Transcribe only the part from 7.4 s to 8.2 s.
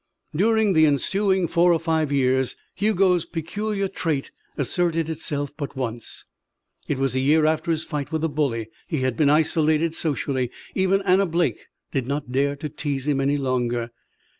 after his fight